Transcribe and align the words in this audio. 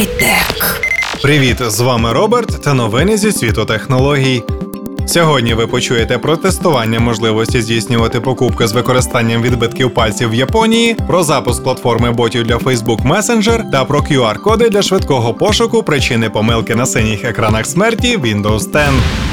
Хай-тек. 0.00 0.80
Привіт, 1.22 1.56
з 1.66 1.80
вами 1.80 2.12
Роберт 2.12 2.62
та 2.62 2.74
новини 2.74 3.16
зі 3.16 3.32
світу 3.32 3.64
технологій. 3.64 4.42
Сьогодні 5.06 5.54
ви 5.54 5.66
почуєте 5.66 6.18
про 6.18 6.36
тестування 6.36 7.00
можливості 7.00 7.62
здійснювати 7.62 8.20
покупки 8.20 8.66
з 8.66 8.72
використанням 8.72 9.42
відбитків 9.42 9.94
пальців 9.94 10.30
в 10.30 10.34
Японії, 10.34 10.96
про 11.06 11.22
запуск 11.22 11.62
платформи 11.62 12.10
ботів 12.10 12.44
для 12.44 12.56
Facebook 12.56 13.08
Messenger 13.08 13.70
та 13.70 13.84
про 13.84 14.00
QR-коди 14.00 14.68
для 14.68 14.82
швидкого 14.82 15.34
пошуку 15.34 15.82
причини 15.82 16.30
помилки 16.30 16.74
на 16.74 16.86
синіх 16.86 17.24
екранах 17.24 17.66
смерті 17.66 18.16
Windows 18.16 18.70
10. 18.70 18.88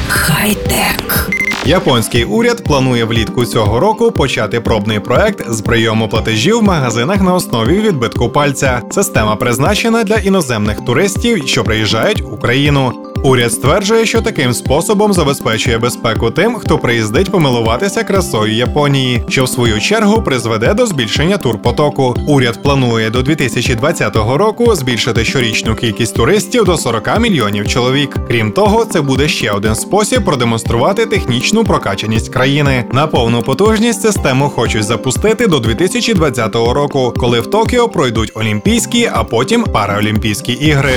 Хай-тек. 0.07 1.29
Японський 1.67 2.23
уряд 2.23 2.63
планує 2.63 3.05
влітку 3.05 3.45
цього 3.45 3.79
року 3.79 4.11
почати 4.11 4.61
пробний 4.61 4.99
проект 4.99 5.51
з 5.51 5.61
прийому 5.61 6.09
платежів 6.09 6.59
в 6.59 6.63
магазинах 6.63 7.21
на 7.21 7.33
основі 7.33 7.79
відбитку 7.79 8.29
пальця. 8.29 8.81
Система 8.91 9.35
призначена 9.35 10.03
для 10.03 10.15
іноземних 10.15 10.85
туристів, 10.85 11.47
що 11.47 11.63
приїжджають 11.63 12.21
в 12.21 12.33
Україну. 12.33 13.06
Уряд 13.23 13.53
стверджує, 13.53 14.05
що 14.05 14.21
таким 14.21 14.53
способом 14.53 15.13
забезпечує 15.13 15.77
безпеку 15.77 16.31
тим, 16.31 16.55
хто 16.55 16.77
приїздить 16.77 17.31
помилуватися 17.31 18.03
красою 18.03 18.53
Японії, 18.53 19.23
що 19.29 19.43
в 19.43 19.49
свою 19.49 19.81
чергу 19.81 20.21
призведе 20.21 20.73
до 20.73 20.85
збільшення 20.85 21.37
турпотоку. 21.37 22.15
Уряд 22.27 22.63
планує 22.63 23.09
до 23.09 23.21
2020 23.21 24.15
року 24.15 24.75
збільшити 24.75 25.25
щорічну 25.25 25.75
кількість 25.75 26.15
туристів 26.15 26.65
до 26.65 26.77
40 26.77 27.19
мільйонів 27.19 27.67
чоловік. 27.67 28.17
Крім 28.27 28.51
того, 28.51 28.85
це 28.85 29.01
буде 29.01 29.27
ще 29.27 29.51
один 29.51 29.75
спосіб 29.75 30.25
продемонструвати 30.25 31.05
технічну 31.05 31.63
прокачаність 31.63 32.29
країни. 32.29 32.85
На 32.91 33.07
повну 33.07 33.41
потужність 33.41 34.01
систему 34.01 34.49
хочуть 34.49 34.83
запустити 34.83 35.47
до 35.47 35.59
2020 35.59 36.55
року, 36.55 37.13
коли 37.17 37.39
в 37.39 37.47
Токіо 37.47 37.89
пройдуть 37.89 38.31
Олімпійські, 38.35 39.09
а 39.13 39.23
потім 39.23 39.63
Параолімпійські 39.63 40.51
ігри. 40.51 40.93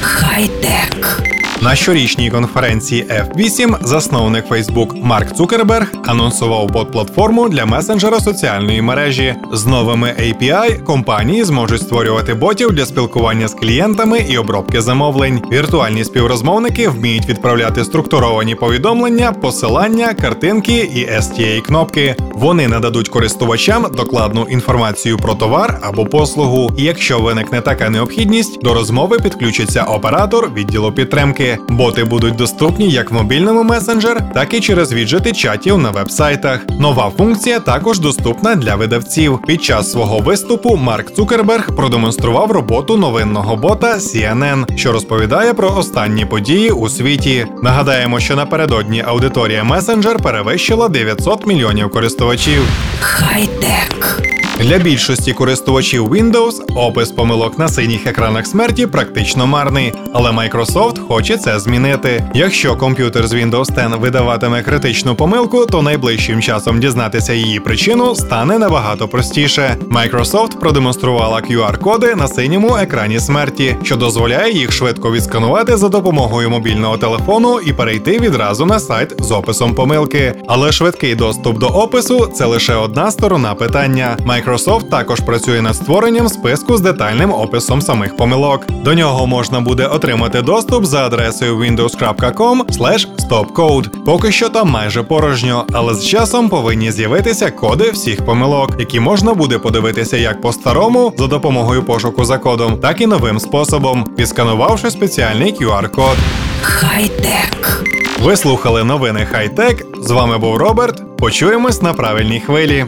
Хай-тек. 0.00 1.22
На 1.62 1.74
щорічній 1.74 2.30
конференції 2.30 3.04
F8 3.04 3.76
засновник 3.86 4.48
Facebook 4.50 5.04
Марк 5.04 5.36
Цукерберг 5.36 5.92
анонсував 6.06 6.70
бот-платформу 6.70 7.48
для 7.48 7.66
месенджера 7.66 8.20
соціальної 8.20 8.82
мережі. 8.82 9.34
З 9.52 9.66
новими 9.66 10.14
API 10.20 10.82
компанії 10.84 11.44
зможуть 11.44 11.82
створювати 11.82 12.34
ботів 12.34 12.72
для 12.72 12.86
спілкування 12.86 13.48
з 13.48 13.54
клієнтами 13.54 14.18
і 14.18 14.38
обробки 14.38 14.80
замовлень. 14.80 15.42
Віртуальні 15.52 16.04
співрозмовники 16.04 16.88
вміють 16.88 17.28
відправляти 17.28 17.84
структуровані 17.84 18.54
повідомлення, 18.54 19.32
посилання, 19.32 20.14
картинки 20.14 20.90
і 20.94 21.06
STA 21.06 21.60
кнопки. 21.60 22.16
Вони 22.40 22.68
нададуть 22.68 23.08
користувачам 23.08 23.86
докладну 23.96 24.46
інформацію 24.50 25.18
про 25.18 25.34
товар 25.34 25.78
або 25.82 26.06
послугу. 26.06 26.72
Якщо 26.78 27.18
виникне 27.18 27.60
така 27.60 27.90
необхідність, 27.90 28.62
до 28.62 28.74
розмови 28.74 29.18
підключиться 29.18 29.82
оператор 29.82 30.50
відділу 30.54 30.92
підтримки. 30.92 31.58
Боти 31.68 32.04
будуть 32.04 32.36
доступні 32.36 32.90
як 32.90 33.10
в 33.10 33.14
мобільному 33.14 33.62
месенджер, 33.62 34.32
так 34.34 34.54
і 34.54 34.60
через 34.60 34.92
віджити 34.92 35.32
чатів 35.32 35.78
на 35.78 35.90
вебсайтах. 35.90 36.60
Нова 36.80 37.12
функція 37.18 37.60
також 37.60 37.98
доступна 37.98 38.54
для 38.54 38.76
видавців. 38.76 39.38
Під 39.46 39.64
час 39.64 39.92
свого 39.92 40.18
виступу 40.18 40.76
Марк 40.76 41.14
Цукерберг 41.14 41.76
продемонстрував 41.76 42.50
роботу 42.50 42.96
новинного 42.96 43.56
бота 43.56 43.94
CNN, 43.94 44.76
що 44.76 44.92
розповідає 44.92 45.54
про 45.54 45.76
останні 45.76 46.24
події 46.26 46.70
у 46.70 46.88
світі. 46.88 47.46
Нагадаємо, 47.62 48.20
що 48.20 48.36
напередодні 48.36 49.04
аудиторія 49.06 49.64
месенджер 49.64 50.22
перевищила 50.22 50.88
900 50.88 51.46
мільйонів 51.46 51.90
користувачів. 51.90 52.29
Хай-тек. 53.00 54.20
Для 54.62 54.78
більшості 54.78 55.32
користувачів 55.32 56.08
Windows 56.08 56.52
опис 56.74 57.10
помилок 57.10 57.58
на 57.58 57.68
синіх 57.68 58.06
екранах 58.06 58.46
смерті 58.46 58.86
практично 58.86 59.46
марний, 59.46 59.92
але 60.12 60.30
Microsoft 60.30 61.06
хоче 61.06 61.36
це 61.36 61.60
змінити. 61.60 62.24
Якщо 62.34 62.76
комп'ютер 62.76 63.26
з 63.28 63.34
Windows 63.34 63.74
10 63.74 64.00
видаватиме 64.00 64.62
критичну 64.62 65.14
помилку, 65.14 65.66
то 65.66 65.82
найближчим 65.82 66.42
часом 66.42 66.80
дізнатися 66.80 67.32
її 67.32 67.60
причину 67.60 68.14
стане 68.14 68.58
набагато 68.58 69.08
простіше. 69.08 69.76
Microsoft 69.90 70.58
продемонструвала 70.60 71.40
QR-коди 71.40 72.14
на 72.14 72.28
синьому 72.28 72.76
екрані 72.76 73.20
смерті, 73.20 73.76
що 73.82 73.96
дозволяє 73.96 74.52
їх 74.52 74.72
швидко 74.72 75.12
відсканувати 75.12 75.76
за 75.76 75.88
допомогою 75.88 76.50
мобільного 76.50 76.98
телефону 76.98 77.60
і 77.60 77.72
перейти 77.72 78.18
відразу 78.18 78.66
на 78.66 78.80
сайт 78.80 79.14
з 79.18 79.30
описом 79.30 79.74
помилки. 79.74 80.34
Але 80.46 80.72
швидкий 80.72 81.14
доступ 81.14 81.58
до 81.58 81.66
опису 81.66 82.26
це 82.34 82.44
лише 82.44 82.74
одна 82.74 83.10
сторона 83.10 83.54
питання. 83.54 84.16
Microsoft 84.26 84.49
також 84.90 85.20
працює 85.20 85.62
над 85.62 85.76
створенням 85.76 86.28
списку 86.28 86.76
з 86.76 86.80
детальним 86.80 87.32
описом 87.32 87.82
самих 87.82 88.16
помилок. 88.16 88.66
До 88.84 88.94
нього 88.94 89.26
можна 89.26 89.60
буде 89.60 89.86
отримати 89.86 90.42
доступ 90.42 90.84
за 90.84 91.06
адресою 91.06 91.58
windows.com 91.58 92.64
stopcode. 93.28 94.04
Поки 94.04 94.32
що 94.32 94.48
там 94.48 94.70
майже 94.70 95.02
порожньо, 95.02 95.64
але 95.72 95.94
з 95.94 96.06
часом 96.06 96.48
повинні 96.48 96.92
з'явитися 96.92 97.50
коди 97.50 97.90
всіх 97.90 98.24
помилок, 98.26 98.70
які 98.78 99.00
можна 99.00 99.34
буде 99.34 99.58
подивитися 99.58 100.16
як 100.16 100.40
по-старому 100.40 101.12
за 101.18 101.26
допомогою 101.26 101.82
пошуку 101.82 102.24
за 102.24 102.38
кодом, 102.38 102.78
так 102.78 103.00
і 103.00 103.06
новим 103.06 103.40
способом, 103.40 104.06
відсканувавши 104.18 104.90
спеціальний 104.90 105.54
QR-код. 105.54 106.16
Хай-тек. 106.62 107.84
Ви 108.22 108.36
слухали 108.36 108.84
новини 108.84 109.26
Хайтек. 109.30 109.86
З 110.00 110.10
вами 110.10 110.38
був 110.38 110.56
Роберт. 110.56 111.16
Почуємось 111.18 111.82
на 111.82 111.92
правильній 111.92 112.40
хвилі. 112.40 112.86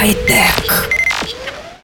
Хай-тек. 0.00 0.99